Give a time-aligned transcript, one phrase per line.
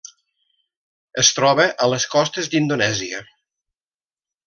[1.25, 3.25] Es troba a les costes d'Indonèsia.